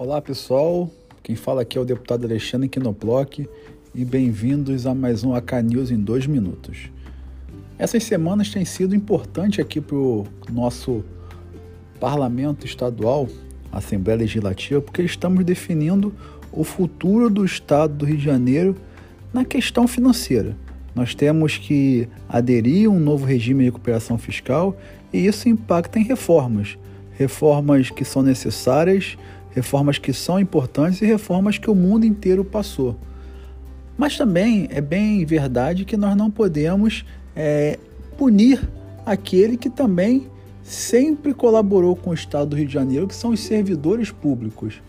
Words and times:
Olá 0.00 0.22
pessoal, 0.22 0.88
quem 1.24 1.34
fala 1.34 1.62
aqui 1.62 1.76
é 1.76 1.80
o 1.80 1.84
deputado 1.84 2.24
Alexandre 2.24 2.68
Quinoploc 2.68 3.40
e 3.92 4.04
bem-vindos 4.04 4.86
a 4.86 4.94
mais 4.94 5.24
um 5.24 5.34
AK 5.34 5.54
News 5.64 5.90
em 5.90 5.98
dois 5.98 6.24
minutos. 6.24 6.88
Essas 7.76 8.04
semanas 8.04 8.48
têm 8.48 8.64
sido 8.64 8.94
importantes 8.94 9.58
aqui 9.58 9.80
para 9.80 9.96
o 9.96 10.24
nosso 10.52 11.04
parlamento 11.98 12.64
estadual, 12.64 13.28
Assembleia 13.72 14.20
Legislativa, 14.20 14.80
porque 14.80 15.02
estamos 15.02 15.44
definindo 15.44 16.14
o 16.52 16.62
futuro 16.62 17.28
do 17.28 17.44
estado 17.44 17.94
do 17.94 18.06
Rio 18.06 18.18
de 18.18 18.24
Janeiro 18.24 18.76
na 19.34 19.44
questão 19.44 19.88
financeira. 19.88 20.56
Nós 20.94 21.12
temos 21.12 21.58
que 21.58 22.08
aderir 22.28 22.88
a 22.88 22.92
um 22.92 23.00
novo 23.00 23.26
regime 23.26 23.64
de 23.64 23.70
recuperação 23.70 24.16
fiscal 24.16 24.78
e 25.12 25.26
isso 25.26 25.48
impacta 25.48 25.98
em 25.98 26.04
reformas. 26.04 26.78
Reformas 27.16 27.90
que 27.90 28.04
são 28.04 28.22
necessárias 28.22 29.18
reformas 29.50 29.98
que 29.98 30.12
são 30.12 30.38
importantes 30.38 31.00
e 31.02 31.06
reformas 31.06 31.58
que 31.58 31.70
o 31.70 31.74
mundo 31.74 32.04
inteiro 32.04 32.44
passou. 32.44 32.98
Mas 33.96 34.16
também 34.16 34.68
é 34.70 34.80
bem 34.80 35.24
verdade 35.24 35.84
que 35.84 35.96
nós 35.96 36.16
não 36.16 36.30
podemos 36.30 37.04
é, 37.34 37.78
punir 38.16 38.60
aquele 39.04 39.56
que 39.56 39.68
também 39.68 40.28
sempre 40.62 41.32
colaborou 41.32 41.96
com 41.96 42.10
o 42.10 42.14
Estado 42.14 42.50
do 42.50 42.56
Rio 42.56 42.66
de 42.66 42.74
Janeiro, 42.74 43.08
que 43.08 43.14
são 43.14 43.30
os 43.30 43.40
servidores 43.40 44.10
públicos. 44.10 44.82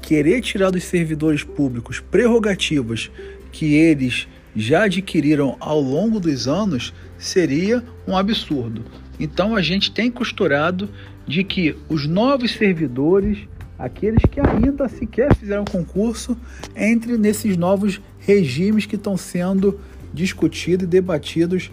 Querer 0.00 0.40
tirar 0.42 0.70
dos 0.70 0.84
servidores 0.84 1.42
públicos 1.42 2.00
prerrogativas 2.00 3.10
que 3.50 3.74
eles 3.74 4.28
já 4.54 4.84
adquiriram 4.84 5.56
ao 5.58 5.80
longo 5.80 6.20
dos 6.20 6.46
anos 6.46 6.92
seria 7.18 7.82
um 8.06 8.16
absurdo. 8.16 8.84
Então 9.18 9.56
a 9.56 9.62
gente 9.62 9.90
tem 9.90 10.10
costurado 10.10 10.88
de 11.26 11.44
que 11.44 11.76
os 11.88 12.06
novos 12.06 12.52
servidores 12.52 13.38
aqueles 13.78 14.22
que 14.30 14.40
ainda 14.40 14.88
sequer 14.88 15.34
fizeram 15.34 15.64
concurso 15.64 16.36
entre 16.76 17.16
nesses 17.16 17.56
novos 17.56 18.00
regimes 18.18 18.86
que 18.86 18.96
estão 18.96 19.16
sendo 19.16 19.80
discutidos 20.12 20.84
e 20.84 20.88
debatidos 20.88 21.70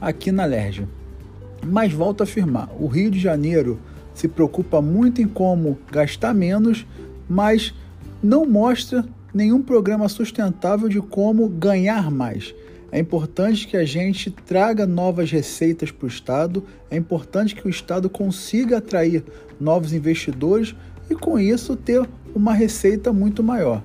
aqui 0.00 0.32
na 0.32 0.44
LERJ. 0.44 0.86
Mas 1.64 1.92
volto 1.92 2.22
a 2.22 2.24
afirmar, 2.24 2.68
o 2.78 2.86
Rio 2.86 3.10
de 3.10 3.20
Janeiro 3.20 3.78
se 4.14 4.26
preocupa 4.28 4.82
muito 4.82 5.22
em 5.22 5.28
como 5.28 5.78
gastar 5.90 6.34
menos, 6.34 6.86
mas 7.28 7.72
não 8.22 8.44
mostra 8.44 9.04
nenhum 9.32 9.62
programa 9.62 10.08
sustentável 10.08 10.88
de 10.88 11.00
como 11.00 11.48
ganhar 11.48 12.10
mais. 12.10 12.54
É 12.90 12.98
importante 12.98 13.66
que 13.66 13.76
a 13.76 13.86
gente 13.86 14.30
traga 14.30 14.86
novas 14.86 15.30
receitas 15.30 15.90
para 15.90 16.04
o 16.04 16.08
Estado, 16.08 16.62
é 16.90 16.96
importante 16.96 17.54
que 17.54 17.66
o 17.66 17.70
Estado 17.70 18.10
consiga 18.10 18.78
atrair 18.78 19.24
novos 19.58 19.94
investidores 19.94 20.74
e 21.12 21.14
com 21.14 21.38
isso 21.38 21.76
ter 21.76 22.08
uma 22.34 22.54
receita 22.54 23.12
muito 23.12 23.42
maior. 23.42 23.82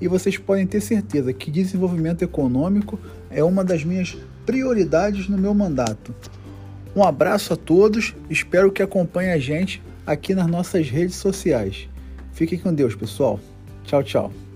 E 0.00 0.08
vocês 0.08 0.38
podem 0.38 0.66
ter 0.66 0.80
certeza 0.80 1.32
que 1.32 1.50
desenvolvimento 1.50 2.22
econômico 2.22 2.98
é 3.30 3.44
uma 3.44 3.62
das 3.62 3.84
minhas 3.84 4.16
prioridades 4.46 5.28
no 5.28 5.36
meu 5.36 5.52
mandato. 5.52 6.14
Um 6.96 7.04
abraço 7.04 7.52
a 7.52 7.56
todos, 7.56 8.16
espero 8.28 8.72
que 8.72 8.82
acompanhem 8.82 9.32
a 9.32 9.38
gente 9.38 9.82
aqui 10.06 10.34
nas 10.34 10.46
nossas 10.46 10.88
redes 10.88 11.16
sociais. 11.16 11.86
Fiquem 12.32 12.58
com 12.58 12.74
Deus, 12.74 12.94
pessoal. 12.94 13.38
Tchau, 13.84 14.02
tchau. 14.02 14.49